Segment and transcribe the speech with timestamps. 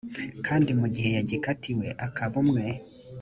[0.45, 2.63] kandi mu gihe yagikatiwe akaba umwe